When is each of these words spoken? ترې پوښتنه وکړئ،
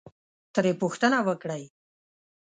ترې 0.53 0.73
پوښتنه 0.81 1.17
وکړئ، 1.27 1.63